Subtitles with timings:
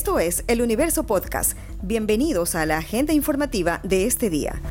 [0.00, 1.58] Esto es El Universo Podcast.
[1.82, 4.62] Bienvenidos a la agenda informativa de este día.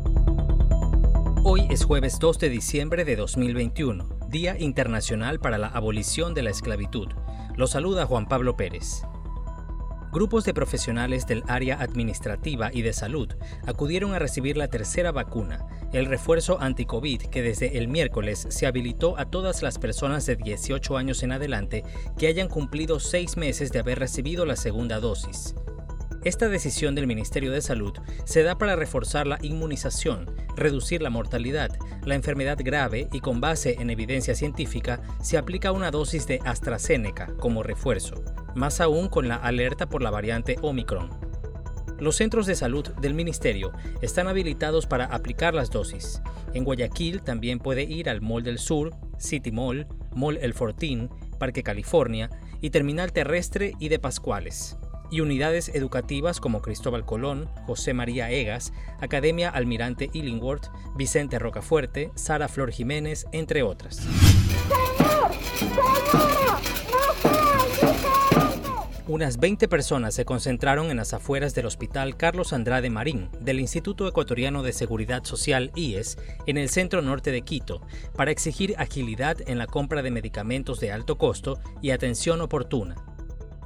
[1.44, 6.50] Hoy es jueves 2 de diciembre de 2021, Día Internacional para la Abolición de la
[6.50, 7.06] Esclavitud.
[7.54, 9.04] Lo saluda Juan Pablo Pérez.
[10.12, 13.28] Grupos de profesionales del área administrativa y de salud
[13.64, 19.16] acudieron a recibir la tercera vacuna, el refuerzo anti-COVID que desde el miércoles se habilitó
[19.18, 21.84] a todas las personas de 18 años en adelante
[22.18, 25.54] que hayan cumplido seis meses de haber recibido la segunda dosis.
[26.24, 31.70] Esta decisión del Ministerio de Salud se da para reforzar la inmunización, reducir la mortalidad,
[32.04, 37.28] la enfermedad grave y con base en evidencia científica se aplica una dosis de AstraZeneca
[37.38, 38.22] como refuerzo,
[38.54, 41.10] más aún con la alerta por la variante Omicron.
[41.98, 46.22] Los centros de salud del ministerio están habilitados para aplicar las dosis.
[46.54, 51.62] En Guayaquil también puede ir al Mall del Sur, City Mall, Mall El Fortín, Parque
[51.62, 54.78] California y Terminal Terrestre y de Pascuales
[55.10, 62.48] y unidades educativas como Cristóbal Colón, José María Egas, Academia Almirante Illingworth, Vicente Rocafuerte, Sara
[62.48, 64.06] Flor Jiménez, entre otras.
[69.10, 74.06] Unas 20 personas se concentraron en las afueras del Hospital Carlos Andrade Marín del Instituto
[74.06, 76.16] Ecuatoriano de Seguridad Social IES
[76.46, 77.82] en el centro norte de Quito
[78.14, 82.94] para exigir agilidad en la compra de medicamentos de alto costo y atención oportuna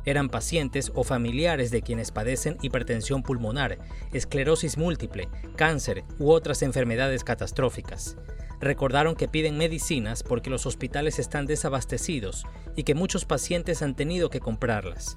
[0.07, 3.79] eran pacientes o familiares de quienes padecen hipertensión pulmonar,
[4.13, 8.17] esclerosis múltiple, cáncer u otras enfermedades catastróficas.
[8.61, 12.45] Recordaron que piden medicinas porque los hospitales están desabastecidos
[12.77, 15.17] y que muchos pacientes han tenido que comprarlas.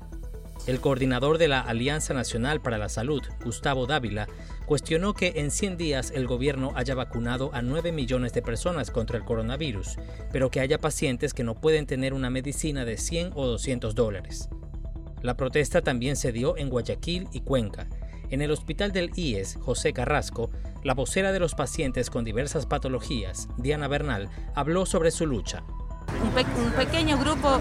[0.65, 4.27] El coordinador de la Alianza Nacional para la Salud, Gustavo Dávila,
[4.65, 9.17] cuestionó que en 100 días el gobierno haya vacunado a 9 millones de personas contra
[9.17, 9.97] el coronavirus,
[10.31, 14.49] pero que haya pacientes que no pueden tener una medicina de 100 o 200 dólares.
[15.21, 17.87] La protesta también se dio en Guayaquil y Cuenca.
[18.29, 20.51] En el hospital del IES, José Carrasco,
[20.83, 25.63] la vocera de los pacientes con diversas patologías, Diana Bernal, habló sobre su lucha.
[26.23, 27.59] Un, pequeño grupo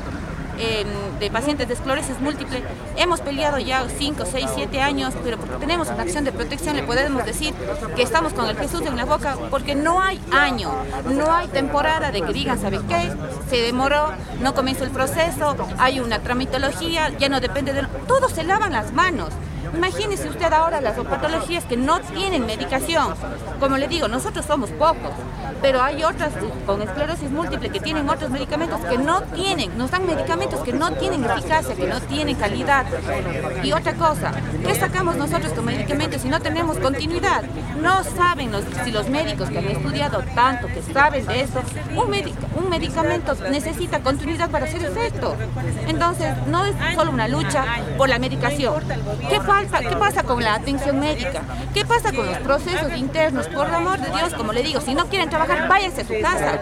[0.58, 2.62] em, de pacientes de esclerosis múltiple.
[2.96, 6.82] Hemos peleado ya 5, 6, 7 años, pero porque tenemos una acción de protección le
[6.82, 7.54] podemos decir
[7.94, 10.70] que estamos con el Jesús en la boca, porque no hay año,
[11.04, 13.12] no hay temporada de que digan, ¿sabe qué?
[13.48, 17.86] Se demoró, no comenzó el proceso, hay una tramitología, ya no depende de...
[18.06, 19.30] Todos se lavan las manos.
[19.74, 23.14] Imagínese usted ahora las patologías que no tienen medicación.
[23.60, 25.12] Como le digo, nosotros somos pocos,
[25.62, 26.32] pero hay otras
[26.66, 30.92] con esclerosis múltiple que tienen otros medicamentos que no tienen, nos dan medicamentos que no
[30.92, 32.86] tienen eficacia, que no tienen calidad.
[33.62, 34.32] Y otra cosa,
[34.64, 37.44] ¿qué sacamos nosotros con medicamentos si no tenemos continuidad?
[37.80, 38.50] No saben
[38.84, 41.60] si los médicos que han estudiado tanto, que saben de eso,
[41.94, 45.36] un, medicamento necesita continuidad para hacer efecto.
[45.86, 47.64] Entonces, no es solo una lucha
[47.96, 48.82] por la medicación.
[49.28, 49.40] ¿Qué
[49.80, 51.42] ¿Qué pasa con la atención médica?
[51.72, 53.48] ¿Qué pasa con los procesos internos?
[53.48, 56.20] Por el amor de Dios, como le digo, si no quieren trabajar, váyanse a su
[56.20, 56.60] casa.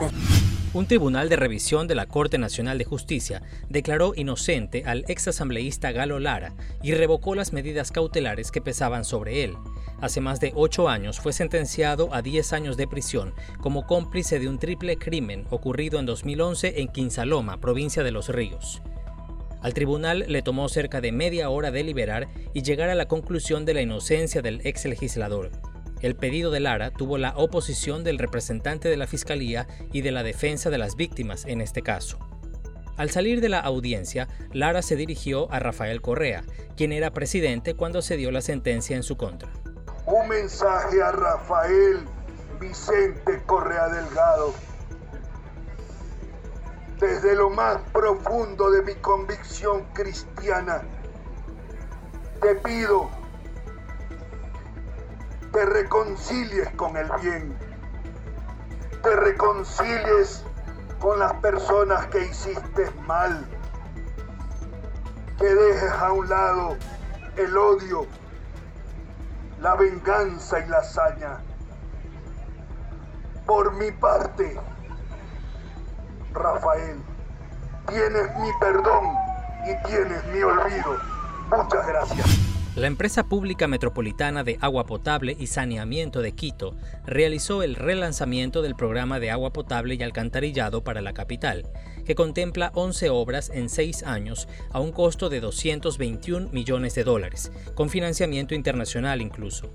[0.74, 6.18] Un tribunal de revisión de la Corte Nacional de Justicia declaró inocente al exasambleísta Galo
[6.18, 9.54] Lara y revocó las medidas cautelares que pesaban sobre él.
[10.00, 14.48] Hace más de ocho años fue sentenciado a 10 años de prisión como cómplice de
[14.48, 18.82] un triple crimen ocurrido en 2011 en Quinsaloma, provincia de Los Ríos.
[19.64, 23.72] Al tribunal le tomó cerca de media hora deliberar y llegar a la conclusión de
[23.72, 25.50] la inocencia del ex legislador.
[26.02, 30.22] El pedido de Lara tuvo la oposición del representante de la Fiscalía y de la
[30.22, 32.18] defensa de las víctimas en este caso.
[32.98, 36.44] Al salir de la audiencia, Lara se dirigió a Rafael Correa,
[36.76, 39.50] quien era presidente cuando se dio la sentencia en su contra.
[40.04, 42.00] Un mensaje a Rafael
[42.60, 44.52] Vicente Correa Delgado
[46.98, 50.82] desde lo más profundo de mi convicción cristiana,
[52.40, 53.10] te pido
[55.54, 57.56] te reconcilies con el bien,
[59.04, 60.42] te reconcilies
[60.98, 63.46] con las personas que hiciste mal,
[65.38, 66.76] que dejes a un lado
[67.36, 68.04] el odio,
[69.60, 71.38] la venganza y la hazaña.
[73.46, 74.58] Por mi parte,
[76.34, 76.96] Rafael,
[77.88, 79.04] tienes mi perdón
[79.64, 80.98] y tienes mi olvido.
[81.48, 82.54] Muchas gracias.
[82.74, 86.74] La empresa pública metropolitana de agua potable y saneamiento de Quito
[87.06, 91.70] realizó el relanzamiento del programa de agua potable y alcantarillado para la capital,
[92.04, 97.52] que contempla 11 obras en 6 años a un costo de 221 millones de dólares,
[97.76, 99.70] con financiamiento internacional incluso.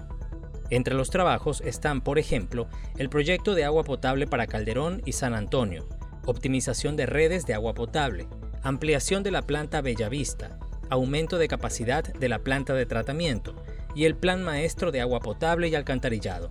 [0.70, 2.68] Entre los trabajos están, por ejemplo,
[2.98, 5.88] el proyecto de agua potable para Calderón y San Antonio,
[6.30, 8.28] optimización de redes de agua potable,
[8.64, 10.60] ampliación de la planta Bellavista,
[10.90, 13.56] aumento de capacidad de la planta de tratamiento
[13.96, 16.50] y el plan maestro de agua potable y alcantarillado.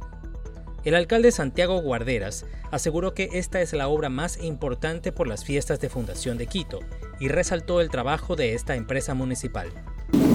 [0.84, 5.80] El alcalde Santiago Guarderas aseguró que esta es la obra más importante por las fiestas
[5.80, 6.80] de Fundación de Quito
[7.20, 9.68] y resaltó el trabajo de esta empresa municipal.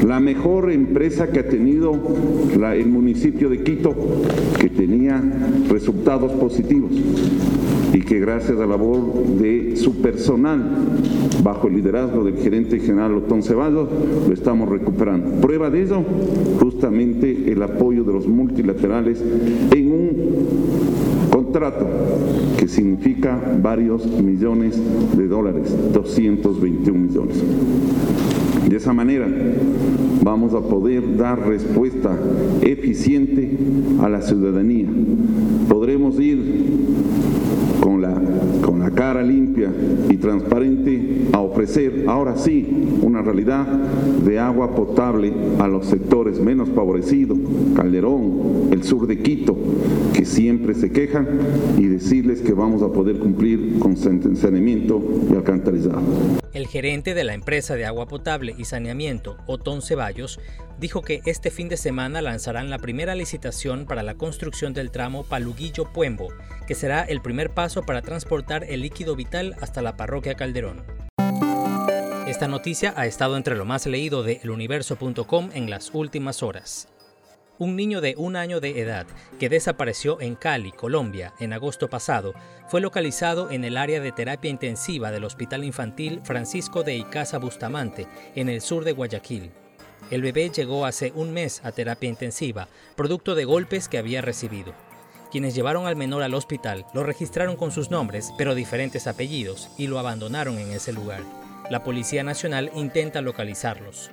[0.06, 3.96] La mejor empresa que ha tenido el municipio de Quito,
[4.60, 5.24] que tenía
[5.70, 6.92] resultados positivos
[7.94, 10.62] y que gracias a la labor de su personal,
[11.44, 13.88] bajo el liderazgo del gerente general Otón Ceballos,
[14.28, 15.42] lo estamos recuperando.
[15.42, 16.04] Prueba de ello,
[16.60, 19.24] justamente el apoyo de los multilaterales
[19.72, 20.10] en un
[21.32, 21.86] contrato
[22.58, 24.80] que significa varios millones
[25.16, 27.44] de dólares, 221 millones.
[28.68, 29.28] De esa manera
[30.24, 32.18] vamos a poder dar respuesta
[32.62, 33.58] eficiente
[34.02, 34.88] a la ciudadanía.
[35.70, 36.74] Podremos ir
[37.82, 38.14] con la,
[38.62, 39.70] con la cara limpia
[40.10, 42.66] y transparente a ofrecer ahora sí
[43.02, 47.38] una realidad de agua potable a los sectores menos favorecidos,
[47.76, 49.58] Calderón, el sur de Quito,
[50.14, 51.28] que siempre se quejan,
[51.78, 56.02] y decirles que vamos a poder cumplir con saneamiento y alcantarillado.
[56.54, 60.40] El gerente de la empresa de agua potable y saneamiento, Otón Ceballos,
[60.80, 65.24] dijo que este fin de semana lanzarán la primera licitación para la construcción del tramo
[65.24, 66.30] Paluguillo-Puembo,
[66.68, 68.86] que será el primer paso para transportar el
[69.16, 70.84] vital hasta la parroquia Calderón.
[72.28, 76.88] Esta noticia ha estado entre lo más leído de eluniverso.com en las últimas horas.
[77.60, 79.06] Un niño de un año de edad
[79.40, 82.34] que desapareció en Cali, Colombia, en agosto pasado,
[82.68, 88.08] fue localizado en el área de terapia intensiva del Hospital Infantil Francisco de Icaza Bustamante,
[88.36, 89.52] en el sur de Guayaquil.
[90.10, 94.74] El bebé llegó hace un mes a terapia intensiva, producto de golpes que había recibido.
[95.34, 99.88] Quienes llevaron al menor al hospital lo registraron con sus nombres, pero diferentes apellidos, y
[99.88, 101.22] lo abandonaron en ese lugar.
[101.72, 104.12] La Policía Nacional intenta localizarlos.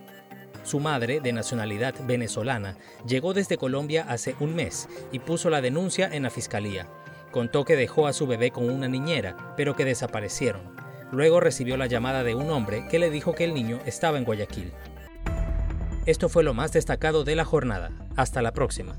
[0.63, 6.09] Su madre, de nacionalidad venezolana, llegó desde Colombia hace un mes y puso la denuncia
[6.11, 6.89] en la fiscalía.
[7.33, 10.75] Contó que dejó a su bebé con una niñera, pero que desaparecieron.
[11.13, 14.25] Luego recibió la llamada de un hombre que le dijo que el niño estaba en
[14.25, 14.73] Guayaquil.
[16.07, 17.91] Esto fue lo más destacado de la jornada.
[18.17, 18.97] Hasta la próxima.